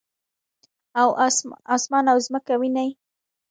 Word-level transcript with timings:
اسمان 1.75 2.05
او 2.13 2.17
مځکه 2.33 2.53
وینې؟ 2.61 2.87